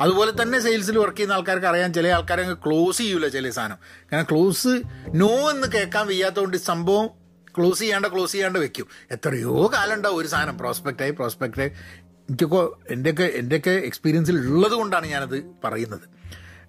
അതുപോലെ 0.00 0.42
തന്നെ 0.42 0.60
സെയിൽസിൽ 0.60 0.98
വർക്ക് 0.98 1.16
ചെയ്യുന്ന 1.16 1.34
ആൾക്കാർക്ക് 1.34 1.66
അറിയാം 1.66 1.94
ചില 1.94 2.08
ആൾക്കാരെ 2.08 2.54
ക്ലോസ് 2.54 2.98
ചെയ്യൂല 2.98 3.28
ചില 3.28 3.50
സാധനം. 3.50 3.76
കാരണം 4.12 4.26
ക്ലോസ് 4.30 4.82
നോ 5.14 5.50
എന്ന് 5.50 5.68
കേൾക്കാൻ 5.68 6.06
വയ്യാത്തതുകൊണ്ട് 6.06 6.56
സംഭവം 6.56 7.10
ക്ലോസ് 7.58 7.78
ചെയ്യാണ്ട് 7.78 8.08
ക്ലോസ് 8.08 8.32
ചെയ്യാണ്ട് 8.32 8.58
വെക്കും. 8.58 8.86
എത്രയോ 9.10 9.70
കാലം 9.74 9.94
ഉണ്ടാവും 9.94 10.16
ഒരു 10.16 10.28
സാധനം. 10.28 10.58
പ്രോസ്പെക്റ്റായി 10.58 11.10
പ്രോസ്പെക്റ്റായി 11.10 11.68
എനിക്കൊക്കെ 12.08 12.92
എന്റെയൊക്കെ 12.92 13.30
എന്റെയൊക്കെ 13.34 13.70
എക്സ്പീരിയൻസിൽ 13.70 14.36
ഉള്ളത് 14.36 14.72
കൊണ്ടാണ് 14.72 15.06
ഞാനത് 15.06 15.44
പറയുന്നത്. 15.64 16.21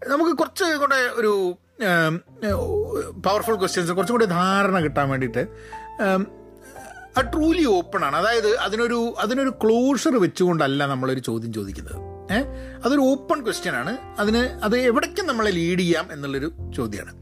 നമുക്ക് 0.07 0.31
കുറച്ച് 0.31 0.77
കൂടെ 0.77 0.95
ഒരു 0.95 1.57
പവർഫുൾ 3.25 3.55
ക്വസ്റ്റ്യൻസ് 3.55 3.91
കുറച്ചും 3.91 4.13
കൂടി 4.13 4.25
ധാരണ 4.25 4.79
കിട്ടാൻ 4.79 5.09
വേണ്ടിയിട്ട് 5.09 5.47
ആ 7.17 7.21
ട്രൂലി 7.21 7.65
ഓപ്പൺ 7.65 8.05
ആണ്. 8.05 8.15
അതായത് 8.15 8.57
അതിനൊരു 8.57 9.13
അതിനൊരു 9.19 9.50
ക്ലോഷർ 9.50 10.21
വെച്ചുകൊണ്ടല്ല 10.21 10.85
നമ്മളൊരു 10.85 11.19
ചോദ്യം 11.19 11.53
ചോദിക്കുന്നത്. 11.53 11.97
ഏഹ് 12.33 12.45
അതൊരു 12.85 13.00
ഓപ്പൺ 13.00 13.44
ക്വസ്റ്റ്യൻ 13.44 13.75
ആണ്. 13.75 13.97
അതിന് 14.19 14.38
അത് 14.38 14.77
എവിടേക്കും 14.77 15.27
നമ്മളെ 15.27 15.51
ലീഡ് 15.51 15.79
ചെയ്യാം 15.79 16.09
എന്നുള്ളൊരു 16.11 16.51
ചോദ്യമാണ് 16.75 17.13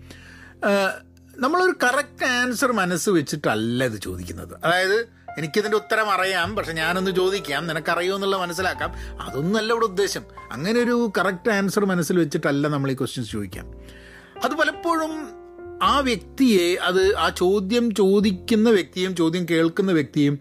നമ്മളൊരു 1.38 1.74
കറക്റ്റ് 1.84 2.26
ആൻസർ 2.26 2.72
മനസ്സ് 2.72 3.10
വെച്ചിട്ടല്ല 3.10 3.84
ഇത് 3.84 4.02
ചോദിക്കുന്നത്. 4.02 4.54
അതായത് 4.66 5.21
എനിക്കിതിന്റെ 5.38 5.78
ഉത്തരം 5.78 6.12
അറിയാം 6.12 6.56
പക്ഷെ 6.56 6.72
ഞാനൊന്ന് 6.72 7.12
ചോദിക്കാം. 7.12 7.68
നിനക്കറിയോ 7.68 8.16
എന്നുള്ള 8.16 8.38
മനസ്സിലാക്കാം. 8.38 9.22
അതൊന്നല്ല 9.22 9.74
ഇവിടെ 9.74 9.86
ഉദ്ദേശം. 9.86 10.22
അങ്ങനെ 10.52 10.80
ഒരു 10.80 11.12
കറക്റ്റ് 11.18 11.52
ആൻസർ 11.52 11.86
മനസ്സിൽ 11.86 12.20
വെച്ചിട്ടല്ല 12.20 12.68
നമ്മൾ 12.68 12.92
ഈ 12.92 12.94
ക്വസ്റ്റ്യൻസ് 12.94 13.32
ചോദിക്കാം. 13.32 13.72
അത് 14.44 14.52
പലപ്പോഴും 14.52 15.42
ആ 15.84 16.00
വ്യക്തിയെ 16.00 16.76
അത് 16.76 17.16
ആ 17.16 17.30
ചോദ്യം 17.30 17.96
ചോദിക്കുന്ന 17.96 18.70
വ്യക്തിയും 18.70 19.16
ചോദ്യം 19.16 19.46
കേൾക്കുന്ന 19.52 19.92
വ്യക്തിയും 19.92 20.40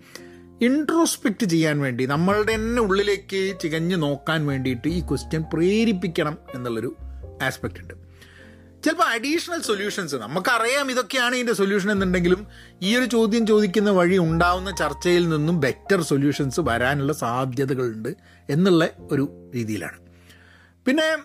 ഇൻട്രോസ്പെക്റ്റ് 0.61 1.47
ചെയ്യാൻ 1.47 1.81
വേണ്ടി 1.81 2.07
നമ്മളുടെ 2.07 2.55
തന്നെ 2.55 2.83
ഉള്ളിലേക്ക് 2.83 3.57
ചികഞ്ഞ് 3.63 4.03
നോക്കാൻ 4.03 4.47
വേണ്ടിയിട്ട് 4.47 4.89
ഈ 4.89 5.01
ക്വസ്റ്റ്യൻ 5.01 5.45
പ്രേരിപ്പിക്കണം 5.53 6.39
എന്നുള്ളൊരു 6.55 6.97
ആസ്പെക്റ്റ് 7.43 7.81
ഉണ്ട്. 7.81 7.95
ചിലപ്പോൾ 8.85 9.05
അഡീഷണൽ 9.05 9.63
സൊല്യൂഷൻസ് 9.63 10.15
നമുക്കറിയാം 10.15 10.91
ഇതൊക്കെയാണ് 10.91 11.35
ഇതിന്റെ 11.35 11.53
സൊല്യൂഷൻ 11.53 11.91
എന്നുണ്ടെങ്കിലും 11.91 12.47
ഈ 12.83 12.97
ഒരു 12.97 13.05
ചോദ്യം 13.05 13.47
ചോദിക്കുന്ന 13.47 13.91
വഴി 13.91 14.19
ഉണ്ടാവുന്ന 14.19 14.77
ചർച്ചയിൽ 14.77 15.29
നിന്നും 15.29 15.61
ബെറ്റർ 15.61 16.03
സൊല്യൂഷൻസ് 16.03 16.61
വരാനുള്ള 16.61 17.13
സാധ്യതകളുണ്ട് 17.13 18.09
എന്നുള്ള 18.51 18.89
ഒരു 19.11 19.51
രീതിയിലാണ്. 19.55 19.99
പിന്നെ 20.87 21.19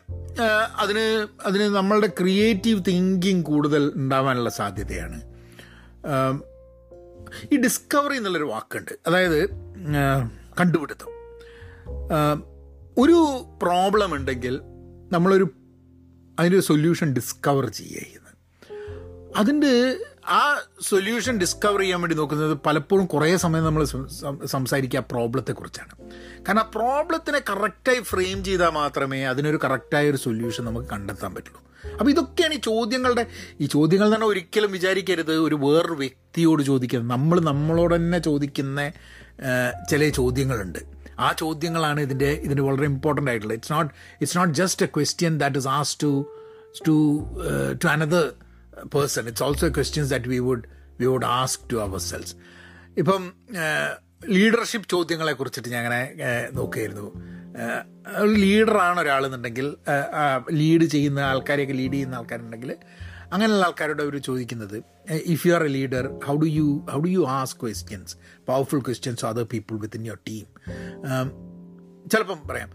അതിന് 0.77 1.27
അതിന് 1.45 1.63
നമ്മളുടെ 1.63 2.07
ക്രിയേറ്റീവ് 2.07 2.83
തിങ്കിങ് 2.87 3.43
കൂടുതൽ 3.43 3.91
ഉണ്ടാവാനുള്ള 3.95 4.49
സാധ്യതയാണ്. 4.49 5.21
ഈ 7.51 7.57
ഡിസ്കവറി 7.57 8.17
എന്നുള്ളൊരു 8.17 8.45
വാക്കുണ്ട്. 8.45 8.91
അതായത് 9.07 9.49
കണ്ടുപിടുത്തം. 10.59 11.07
ഒരു 12.97 13.45
പ്രോബ്ലം 13.61 14.15
ഉണ്ടെങ്കിൽ 14.15 14.59
നമ്മളൊരു 15.11 15.49
അതിന്റെ 16.39 16.59
സൊല്യൂഷൻ 16.59 17.13
ഡിസ്കവർ 17.13 17.69
ചെയ്യുന്നത്. 17.69 18.33
അതിന്റെ 19.37 19.95
ആ 20.27 20.59
സൊല്യൂഷൻ 20.81 21.37
ഡിസ്കവർ 21.37 21.79
ചെയ്യാൻ 21.79 22.01
വേണ്ടി 22.01 22.15
നോക്കുന്നത് 22.15 22.57
പലപ്പോഴും 22.65 23.05
കുറേ 23.05 23.37
സമയം 23.37 23.63
നമ്മൾ 23.63 23.85
സംസാരിക്കുക 24.45 24.99
ആ 24.99 25.03
പ്രോബ്ലത്തെക്കുറിച്ചാണ് 25.11 25.93
കാരണം 26.47 26.59
ആ 26.59 26.71
പ്രോബ്ലത്തിനെ 26.75 27.41
കറക്റ്റായി 27.49 27.99
ഫ്രെയിം 27.99 28.43
ചെയ്താൽ 28.43 28.69
മാത്രമേ 28.69 29.23
അതിനൊരു 29.23 29.59
കറക്റ്റായ 29.63 30.09
ഒരു 30.09 30.17
സൊല്യൂഷൻ 30.17 30.65
നമുക്ക് 30.65 30.87
കണ്ടെത്താൻ 30.87 31.35
പറ്റുള്ളൂ. 31.35 31.61
അപ്പോൾ 31.99 32.11
ഇതൊക്കെയാണ് 32.11 32.53
ഈ 32.53 32.57
ചോദ്യങ്ങളുടെ 32.57 33.25
ഈ 33.61 33.65
ചോദ്യങ്ങൾ 33.65 34.15
തന്നെ 34.15 34.27
ഒരിക്കലും 34.27 34.71
വിചാരിക്കരുത്. 34.71 35.33
ഒരു 35.37 35.55
വേറൊരു 35.55 35.93
വ്യക്തിയോട് 35.93 36.63
ചോദിക്കുന്നത് 36.63 37.11
നമ്മൾ 37.11 37.39
നമ്മളോട് 37.39 37.95
തന്നെ 37.95 38.19
ചോദിക്കുന്ന 38.19 38.89
ചില 39.89 40.09
ചോദ്യങ്ങളുണ്ട്. 40.09 40.94
ആ 41.19 41.31
ചോദ്യങ്ങളാണ് 41.31 41.99
ഇതിന്റെ 41.99 42.31
ഇതിന് 42.31 42.61
വളരെ 42.61 42.83
ഇമ്പോർട്ടന്റ് 42.83 43.31
ആയിട്ടുള്ളത്. 43.31 43.57
It's 43.57 43.71
not 43.71 43.93
it's 44.21 44.37
not 44.37 44.53
just 44.53 44.85
a 44.85 44.89
question 44.95 45.37
that 45.37 45.57
is 45.57 45.67
as 45.67 45.97
to 46.03 46.11
to 46.87 46.95
to 47.83 47.87
another 47.87 48.33
person 48.85 49.27
it's 49.27 49.43
also 49.43 49.67
questions 49.67 50.11
that 50.11 50.29
we 50.29 50.39
would 50.39 50.65
we 50.99 51.05
would 51.05 51.25
ask 51.25 51.61
to 51.73 51.75
ourselves 51.99 52.35
ഇപ്പം 52.97 53.33
ലീഡർഷിപ്പ് 54.25 54.89
ചോദ്യങ്ങളെ 54.89 55.33
കുറിച്ചിട്ട് 55.33 55.69
ഞാൻ 55.69 55.85
അങ്ങനെ 55.85 56.51
നോക്കുകയായിരുന്നു. 56.51 57.07
ഒരു 58.17 58.31
ലീഡറാണ് 58.31 58.99
ഒരാളെന്നുണ്ടെങ്കിൽ 58.99 59.77
ലീഡ് 60.49 60.83
ചെയ്യുന്ന 60.83 61.19
ആൾക്കാരെയൊക്കെ 61.19 61.73
ലീഡ് 61.73 61.93
ചെയ്യുന്ന 61.93 62.15
ആൾക്കാരുണ്ടെങ്കിൽ 62.15 62.77
അങ്ങനെയുള്ള 63.31 63.65
ആൾക്കാരോട് 63.65 64.01
അവർ 64.01 64.17
ചോദിക്കുന്നത് 64.17 64.83
if 65.11 65.47
you 65.47 65.53
are 65.53 65.63
a 65.63 65.67
leader 65.67 66.19
how 66.25 66.35
do 66.35 66.45
you 66.45 66.85
how 66.91 66.99
do 66.99 67.07
you 67.07 67.25
ask 67.27 67.61
questions 67.61 68.15
powerful 68.47 68.79
questions 68.79 69.25
other 69.25 69.43
people 69.43 69.79
within 69.79 70.05
your 70.05 70.17
team 70.27 70.45
ചിലപ്പം 72.09 72.47
പറയാം 72.47 72.71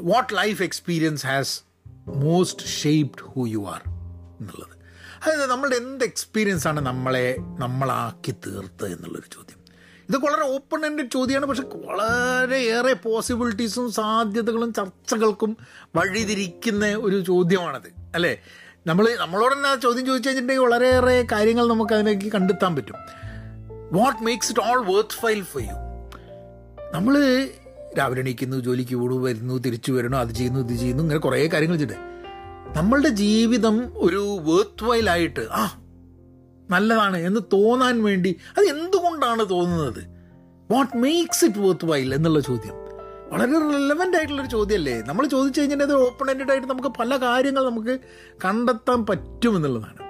what 0.00 0.36
life 0.36 0.62
experience 0.62 1.26
has 1.26 1.62
most 2.06 2.66
shaped 2.66 3.22
who 3.22 3.46
you 3.48 3.66
are 3.68 3.82
എന്നുള്ളത്. 4.40 4.74
അതായത് 5.22 5.50
നമ്മളുടെ 5.50 5.76
എന്ത് 5.76 6.04
എക്സ്പീരിയൻസ് 6.04 6.68
ആണ് 6.68 6.80
നമ്മളെ 6.80 7.36
നമ്മളാക്കി 7.38 8.34
തീർത്ത് 8.46 8.86
എന്നുള്ളൊരു 8.86 9.34
ചോദ്യം. 9.34 9.60
ഇതൊക്കെ 10.08 10.26
വളരെ 10.26 10.54
ഓപ്പൺ 10.54 10.86
എൻഡഡ് 10.86 11.10
ചോദ്യമാണ് 11.10 11.46
പക്ഷെ 11.46 11.62
വളരെയേറെ 11.62 12.92
പോസിബിലിറ്റീസും 12.92 13.92
സാധ്യതകളും 13.92 14.72
ചർച്ചകൾക്കും 14.72 15.56
വഴിതിരിക്കുന്ന 15.96 16.86
ഒരു 16.86 17.20
ചോദ്യമാണത്. 17.20 17.88
അല്ലേ? 18.14 18.40
നമ്മൾ 18.86 19.16
നമ്മളോട് 19.20 19.54
തന്നെ 19.54 19.80
ചോദ്യം 19.80 20.06
ചോദിച്ചു 20.06 20.28
കഴിഞ്ഞിട്ടുണ്ടെങ്കിൽ 20.28 20.70
വളരെയേറെ 20.70 21.26
കാര്യങ്ങൾ 21.32 21.68
നമുക്ക് 21.68 21.94
അതിലേക്ക് 21.94 22.32
കണ്ടെത്താൻ 22.32 22.76
പറ്റും. 22.76 22.94
What 23.92 24.22
makes 24.22 24.52
it 24.52 24.60
all 24.60 24.96
worthwhile 25.10 25.42
for 25.42 25.62
you 25.62 25.68
നമ്മൾ 26.94 27.48
രാവിലെ 27.98 28.20
എണീക്കുന്നു 28.20 28.56
ജോലിക്ക് 28.56 28.94
കൂടു 28.94 29.14
വരുന്നു 29.14 29.54
തിരിച്ചു 29.54 29.92
വരണു 29.92 30.16
അത് 30.16 30.28
ചെയ്യുന്നു 30.28 30.60
ഇത് 30.60 30.78
ചെയ്യുന്നു 30.78 31.02
ഇങ്ങനെ 31.02 31.20
കുറേ 31.20 31.46
കാര്യങ്ങൾ 31.46 31.76
ചെയ്തിട്ട്. 31.76 32.00
നമ്മളുടെ 32.78 33.08
ജീവിതം 33.08 33.92
ഒരു 33.96 34.38
വേർത്ത് 34.42 34.84
വൈലായിട്ട് 34.84 35.40
ആ 35.40 35.78
നല്ലതാണ് 36.70 37.16
എന്ന് 37.16 37.40
തോന്നാൻ 37.52 38.02
വേണ്ടി 38.02 38.36
അത് 38.58 38.64
എന്തുകൊണ്ടാണ് 38.64 39.50
തോന്നുന്നത്? 39.50 40.02
What 40.72 40.96
makes 40.96 41.44
it 41.44 41.58
worth 41.58 41.84
while 41.84 42.14
എന്നുള്ള 42.14 42.40
ചോദ്യം. 42.40 42.85
വളരെ 43.32 43.52
റിലവന്റ് 43.52 44.16
ആയിട്ടുള്ളൊരു 44.16 44.48
ചോദ്യമല്ലേ? 44.48 45.02
നമ്മൾ 45.02 45.26
ചോദിച്ചു 45.26 45.60
കഴിഞ്ഞാൽ 45.60 45.82
അത് 45.82 45.94
ഓപ്പൺ 45.94 46.30
എൻഡഡ് 46.30 46.50
ആയിട്ട് 46.50 46.66
നമുക്ക് 46.66 46.88
പല 46.88 47.16
കാര്യങ്ങൾ 47.16 47.64
നമുക്ക് 47.70 48.00
കണ്ടെത്താൻ 48.44 49.06
പറ്റുമെന്നുള്ളതാണ്. 49.06 50.06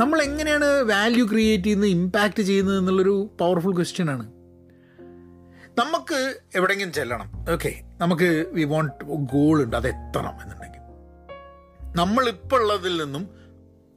നമ്മൾ 0.00 0.22
എങ്ങനെയാണ് 0.22 0.64
വാല്യൂ 0.64 1.26
ക്രിയേറ്റ് 1.26 1.64
ചെയ്യുന്നത് 1.64 1.90
ഇമ്പാക്റ്റ് 1.90 2.42
ചെയ്യുന്നത് 2.42 2.78
എന്നുള്ളൊരു 2.78 3.30
പവർഫുൾ 3.40 3.74
ക്വസ്റ്റ്യൻ 3.74 4.10
ആണ്. 4.10 4.26
നമുക്ക് 5.78 6.34
എവിടെയെങ്കിലും 6.54 6.92
ചെല്ലണം. 6.92 7.52
ഓക്കെ 7.52 7.80
നമുക്ക് 7.98 8.46
വി 8.52 8.64
വോണ്ട് 8.64 9.04
ഗോൾ 9.04 9.62
ഉണ്ട് 9.62 9.76
അത് 9.76 9.86
എത്തണം 9.86 10.42
എന്നുണ്ടെങ്കിൽ. 10.42 10.80
നമ്മളിപ്പോൾ 11.96 12.62
ഉള്ളതിൽ 12.62 13.04
നിന്നും 13.04 13.28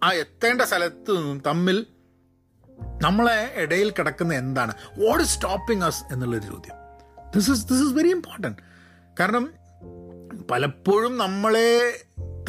ആ 0.04 0.12
എത്തേണ്ട 0.12 0.62
സ്ഥലത്ത് 0.62 1.18
നിന്നും 1.18 1.42
തമ്മിൽ 1.48 1.86
നമ്മളെ 3.04 3.54
ഇടയിൽ 3.56 3.90
കിടക്കുന്ന 3.90 4.34
എന്താണ്? 4.34 4.74
വാട്ട് 4.88 5.24
ഇസ് 5.24 5.36
സ്റ്റോപ്പിംഗ് 5.36 5.84
അസ് 5.84 6.04
എന്നുള്ളൊരു 6.12 6.44
ചോദ്യം. 6.44 6.85
ദിസ് 7.36 7.50
ഇസ് 7.52 7.64
ദിസ് 7.70 7.84
ഇസ് 7.86 7.94
വെരി 8.00 8.12
ഇമ്പോർട്ടന്റ് 8.18 8.62
കാരണം 9.20 9.46
പലപ്പോഴും 10.52 11.14
നമ്മളെ 11.18 11.70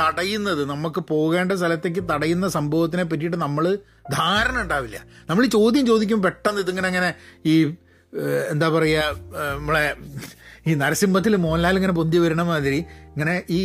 തടയുന്നത് 0.01 0.63
നമുക്ക് 0.71 1.01
പോകേണ്ട 1.11 1.53
സ്ഥലത്തേക്ക് 1.53 2.03
തടയുന്ന 2.11 2.47
സംഭവത്തിനെ 2.49 3.05
പറ്റിയിട്ട് 3.11 3.37
നമ്മൾ 3.37 3.65
ധാരണ 4.13 4.57
ഉണ്ടാവില്ല. 4.63 4.99
നമ്മൾ 5.29 5.43
ഈ 5.45 5.49
ചോദ്യം 5.49 5.85
ചോദിക്കും 5.87 6.23
പെട്ടെന്ന് 6.23 6.61
ഇതിങ്ങനെ 6.61 6.89
അങ്ങനെ 6.89 7.11
ഈ 7.53 7.55
എന്താ 8.51 8.69
പറയുക 8.69 9.05
നമ്മളെ 9.59 9.85
ഈ 10.67 10.75
നരസിംഹത്തിൽ 10.75 11.37
മോഹൻലാൽ 11.37 11.77
ഇങ്ങനെ 11.77 11.93
പൊന്തി 11.93 12.19
വരണ 12.19 12.43
മാതിരി 12.43 12.81
ഇങ്ങനെ 13.15 13.35
ഈ 13.51 13.61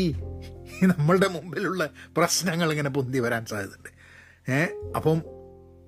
നമ്മളുടെ 0.93 1.27
മുമ്പിലുള്ള 1.27 1.83
പ്രശ്നങ്ങൾ 2.17 2.71
ഇങ്ങനെ 2.71 2.89
പൊന്തി 2.89 3.19
വരാൻ 3.19 3.43
സാധ്യതയുണ്ട്. 3.45 3.91
ഏ 4.49 4.59
അപ്പം 4.95 5.19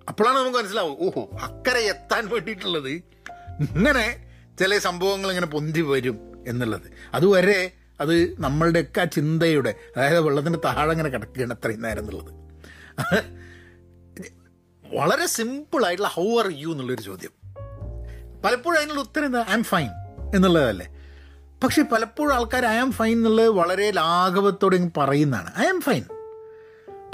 അപ്പോഴാണ് 0.09 0.37
നമുക്ക് 0.37 0.57
മനസ്സിലാവും 0.57 0.95
ഓഹോ 0.99 1.23
അക്കരെ 1.41 1.81
എത്താൻ 1.93 2.23
വേണ്ടിയിട്ടുള്ളത്. 2.33 2.93
ഇങ്ങനെ 3.75 4.05
ചില 4.59 4.77
സംഭവങ്ങൾ 4.77 5.29
ഇങ്ങനെ 5.29 5.47
പൊന്തി 5.47 5.81
വരും 5.81 6.43
എന്നുള്ളത്. 6.47 6.81
അതുവരെ 7.13 7.71
അത് 8.01 8.41
നമ്മളുടെയൊക്കെ 8.41 9.01
ആ 9.01 9.03
ചിന്തയുടെ 9.03 9.75
അതായത് 9.97 10.19
വെള്ളത്തിന്റെ 10.19 10.59
താഴെ 10.65 10.91
ഇങ്ങനെ 10.91 11.09
കിടക്കുകയാണ് 11.09 11.53
അത്രയും 11.53 11.81
നേരം 11.81 11.99
എന്നുള്ളത്. 11.99 12.33
വളരെ 14.95 15.25
സിമ്പിളായിട്ടുള്ള 15.25 16.09
ഹൗ 16.09 16.39
ആർ 16.39 16.49
യു 16.51 16.67
എന്നുള്ളൊരു 16.67 17.01
ചോദ്യം. 17.01 17.31
പലപ്പോഴും 18.45 18.77
അതിനുള്ള 18.77 19.01
ഉത്തരം 19.01 19.25
എന്താ? 19.25 19.45
ഐ 19.49 19.53
എം 19.53 19.63
ഫൈൻ 19.63 19.89
എന്നുള്ളതല്ലേ. 20.35 20.87
പക്ഷെ 21.63 21.81
പലപ്പോഴും 21.81 22.35
ആൾക്കാർ 22.35 22.65
ഐ 22.65 22.75
ആം 22.75 22.91
ഫൈൻ 22.91 23.11
എന്നുള്ളത് 23.11 23.49
വളരെ 23.49 23.91
ലാഘവത്തോടെ 23.91 24.89
പറയുന്നതാണ്. 24.97 25.51
ഐ 25.57 25.65
ആം 25.65 25.81
ഫൈൻ 25.81 26.03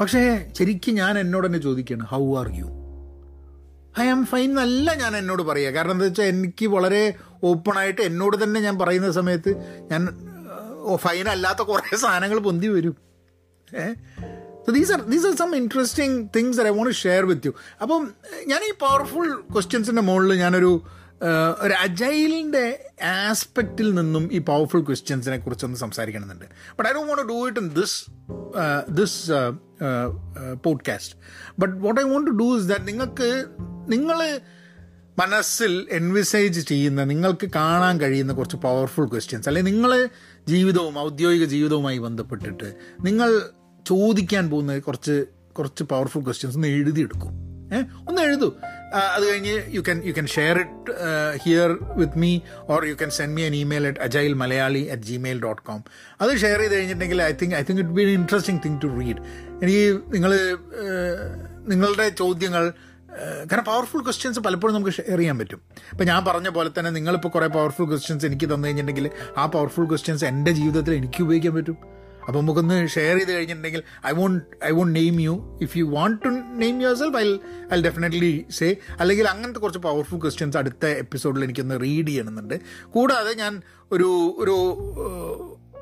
പക്ഷേ 0.01 0.51
ശരിക്കും 0.59 0.95
ഞാൻ 0.95 1.19
എന്നോട് 1.19 1.47
തന്നെ 1.47 1.59
ചോദിക്കുകയാണ് 1.59 2.03
how 2.03 2.37
are 2.39 2.49
you 2.49 2.78
I 4.01 4.07
am 4.07 4.25
fine 4.25 4.49
എന്നല്ല 4.49 4.93
ഞാൻ 4.93 5.17
എന്നോട് 5.17 5.41
പറയുക. 5.41 5.73
കാരണം 5.73 5.91
എന്താ 5.91 6.05
വെച്ചാൽ 6.05 6.23
എനിക്ക് 6.23 6.65
വളരെ 6.65 7.13
ഓപ്പണായിട്ട് 7.43 8.01
എന്നോട് 8.01 8.43
തന്നെ 8.43 8.59
ഞാൻ 8.59 8.79
പറയുന്ന 8.79 9.11
സമയത്ത് 9.11 9.51
ഞാൻ 9.91 10.09
ഫൈൻ 10.95 11.29
അല്ലാത്ത 11.29 11.61
കുറേ 11.61 11.97
സാധനങ്ങൾ 11.97 12.39
പൊന്തി 12.39 12.67
വരും. 12.67 12.95
ഏ? 13.75 13.93
So 14.65 14.71
these 14.71 14.91
are 14.91 15.01
these 15.01 15.25
are 15.25 15.35
some 15.35 15.55
interesting 15.55 16.29
things 16.35 16.61
I 16.61 16.69
want 16.69 16.95
share 16.95 17.25
with 17.25 17.47
you 17.47 17.53
അപ്പം 17.81 18.13
ഞാൻ 18.47 18.61
ഈ 18.63 18.71
പവർഫുൾ 18.79 19.41
ക്വസ്റ്റ്യൻസിന്റെ 19.53 20.01
മുകളിൽ 20.01 20.33
ഞാനൊരു 20.33 20.71
ഒരു 21.61 21.73
അജൈലിന്റെ 21.73 22.85
ആസ്പെക്റ്റിൽ 23.03 23.93
നിന്നും 23.93 24.29
ഈ 24.33 24.39
പവർഫുൾ 24.39 24.81
ക്വസ്റ്റ്യൻസിനെ 24.81 25.37
കുറിച്ചൊന്ന് 25.37 25.77
സംസാരിക്കണമെന്നുണ്ട്. 25.77 26.45
But 26.45 26.89
I 26.89 26.93
do 26.93 27.03
want 27.03 27.21
do 27.21 27.47
it 27.47 27.59
in 27.59 27.69
this 27.69 28.05
this 28.91 29.31
podcast 30.63 31.15
but 31.59 31.75
what 31.75 32.01
I 32.01 32.03
want 32.03 32.31
to 32.31 32.35
do 32.35 32.57
is 32.57 32.69
that 32.69 32.87
നിങ്ങൾക്ക് 32.87 33.45
നിങ്ങൾ 33.87 34.39
മനസ്സിൽ 35.19 35.87
എൻവിസൈജ് 35.91 36.59
ചെയ്യുന്ന 36.59 37.03
നിങ്ങൾക്ക് 37.03 37.49
കാണാൻ 37.55 37.99
കഴിയുന്ന 37.99 38.33
കുറച്ച് 38.33 38.55
പവർഫുൾ 38.55 39.05
ക്വസ്റ്റ്യൻസ് 39.05 39.49
അല്ലെങ്കിൽ 39.49 39.71
നിങ്ങൾ 39.71 40.09
ജീവിതവും 40.47 40.99
ഔദ്യോഗിക 40.99 41.43
ജീവിതവുമായി 41.43 41.97
ബന്ധപ്പെട്ടിട്ട് 41.97 42.75
നിങ്ങൾ 43.01 43.41
ചോദിക്കാൻ 43.87 44.49
പോകുന്ന 44.49 44.79
കുറച്ച് 44.79 45.25
കുറച്ച് 45.57 45.83
പവർഫുൾ 45.83 46.23
ക്വസ്റ്റ്യൻസ് 46.23 46.57
ഒന്ന് 46.57 46.67
എഴുതിയെടുക്കും. 46.67 47.31
ഏഹ് 47.75 47.85
ഒന്ന് 48.09 48.21
എഴുതൂ. 48.21 48.55
അത് 48.93 49.23
കഴിഞ്ഞ് 49.29 49.55
you 49.75 49.81
can 49.81 50.03
you 50.05 50.13
can 50.13 50.27
share 50.27 50.59
it 50.59 50.93
here 51.43 51.71
with 51.95 52.17
me 52.17 52.39
or 52.73 52.85
you 52.85 52.93
can 52.93 53.09
send 53.09 53.33
me 53.33 53.43
an 53.43 53.55
email 53.55 53.87
at 53.87 53.99
Agile 53.99 54.33
Malayali 54.33 54.83
at 54.93 55.03
Gmail 55.03 55.39
dot 55.41 55.61
com 55.61 55.83
അത് 56.21 56.37
ഷെയർ 56.37 56.59
ചെയ്ത് 56.59 56.75
കഴിഞ്ഞിട്ടുണ്ടെങ്കിൽ 56.75 57.23
I 57.23 57.31
think 57.31 57.55
I 57.55 57.63
think 57.69 57.81
it 57.81 57.91
be 57.91 58.01
an 58.01 58.09
interesting 58.09 58.61
thing 58.65 58.79
to 58.83 58.99
read 58.99 59.21
എനിക്ക് 59.61 60.01
നിങ്ങൾ 60.15 60.33
നിങ്ങളുടെ 61.73 62.09
ചോദ്യങ്ങൾ 62.09 62.73
കാരണം 63.51 63.63
powerful 63.63 64.01
questions 64.03 64.39
പലപ്പോഴും 64.39 64.75
നമുക്ക് 64.75 64.91
ഷെയർ 64.91 65.17
ചെയ്യാൻ 65.17 65.37
പറ്റും. 65.39 65.61
ഇപ്പം 65.91 66.05
ഞാൻ 66.05 66.25
പറഞ്ഞ 66.25 66.49
പോലെ 66.49 66.69
തന്നെ 66.77 66.91
നിങ്ങളിപ്പോൾ 66.91 67.29
കുറേ 67.29 67.47
പവർഫുൾ 67.47 67.85
ക്വസ്റ്റ്യൻസ് 67.85 68.25
എനിക്ക് 68.25 68.45
തന്നു 68.45 68.67
കഴിഞ്ഞിട്ടുണ്ടെങ്കിൽ 68.67 69.09
ആ 69.37 69.45
പവർഫുൾ 69.45 69.85
ക്വസ്റ്റ്യൻസ് 69.85 70.25
എന്റെ 70.25 70.51
ജീവിതത്തിൽ 70.51 70.93
എനിക്ക് 70.93 71.23
ഉപയോഗിക്കാൻ 71.23 71.55
പറ്റും. 71.55 71.77
അപ്പോൾ 72.29 72.39
നമുക്കൊന്ന് 72.39 72.87
ഷെയർ 72.87 73.17
ചെയ്ത് 73.17 73.31
കഴിഞ്ഞിട്ടുണ്ടെങ്കിൽ 73.33 73.83
I 74.05 74.11
want 74.11 74.65
I 74.65 74.71
want 74.71 74.95
name 74.99 75.21
you 75.21 75.57
if 75.61 75.77
you 75.77 75.85
want 75.85 76.25
to 76.25 76.29
name 76.29 76.81
yourself 76.95 77.17
I 77.17 77.23
I 77.73 77.81
definitely 77.81 78.45
say 78.49 78.75
അല്ലെങ്കിൽ 78.99 79.27
അങ്ങനത്തെ 79.27 79.59
കുറച്ച് 79.59 79.79
പവർഫുൾ 79.79 80.19
ക്വസ്റ്റ്യൻസ് 80.19 80.57
അടുത്ത 80.57 80.85
എപ്പിസോഡിൽ 80.85 81.43
എനിക്കൊന്ന് 81.43 81.81
റീഡ് 81.81 82.07
ചെയ്യണമെന്നുണ്ട്. 82.07 82.61
കൂടാതെ 82.89 83.33
ഞാൻ 83.33 83.61
ഒരു 83.91 84.35
ഒരു 84.37 84.55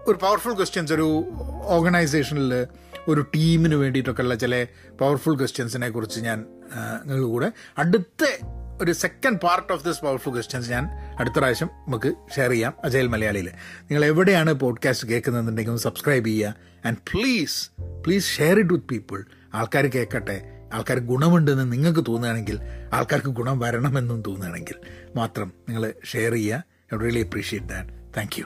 ഒരു 0.07 0.17
പവർഫുൾ 0.17 0.53
ക്വസ്റ്റ്യൻസ് 0.53 0.93
ഒരു 0.93 1.25
ഓർഗനൈസേഷനിൽ 1.65 2.67
ഒരു 3.07 3.21
ടീമിന് 3.21 3.75
വേണ്ടിയിട്ടൊക്കെയുള്ള 3.75 4.35
ചില 4.35 4.67
പവർഫുൾ 5.01 5.37
ക്വസ്റ്റ്യൻസിനെ 5.37 5.89
കുറിച്ച് 5.89 6.19
ഞാൻ 6.19 6.45
നിങ്ങൾ 7.05 7.25
കൂടെ 7.25 7.51
അടുത്ത 7.77 8.23
ഒരു 8.81 8.91
second 8.91 9.39
part 9.39 9.73
of 9.73 9.85
this 9.85 10.01
powerful 10.01 10.31
questions 10.31 10.69
ഞാൻ 10.69 10.89
അടുത്ത 11.19 11.35
പ്രാവശ്യം 11.35 11.67
നമുക്ക് 11.67 12.13
ഷെയർ 12.35 12.49
ചെയ്യാം 12.49 12.73
അജയൽ 12.83 13.07
മലയാളിയിൽ 13.07 13.49
നിങ്ങൾ 13.83 14.05
എവിടെയാണ് 14.05 14.53
പോഡ്കാസ്റ്റ് 14.53 15.07
കേൾക്കുന്നതെന്നുണ്ടെങ്കിൽ 15.07 15.71
ഒന്ന് 15.71 15.81
സബ്സ്ക്രൈബ് 15.81 16.25
ചെയ്യുക. 16.25 16.55
And 16.85 16.97
please 16.97 17.71
please 18.05 18.27
share 18.37 18.59
it 18.59 18.73
with 18.73 18.85
people 18.85 19.25
ആൾക്കാർ 19.53 19.85
കേൾക്കട്ടെ. 19.85 20.53
ആൾക്കാർ 20.73 20.99
ഗുണമുണ്ടെന്ന് 20.99 21.71
നിങ്ങൾക്ക് 21.71 21.99
തോന്നുകയാണെങ്കിൽ 22.07 22.59
ആൾക്കാർക്ക് 22.93 23.27
ഗുണം 23.27 23.59
വരണമെന്നും 23.59 24.21
തോന്നുകയാണെങ്കിൽ 24.21 24.75
മാത്രം 25.15 25.53
നിങ്ങൾ 25.69 25.93
ഷെയർ 26.05 26.33
ചെയ്യുക. 26.33 26.63
I 26.95 26.97
really 26.97 27.19
appreciate 27.19 27.67
that 27.67 27.89
thank 28.17 28.39
you 28.39 28.45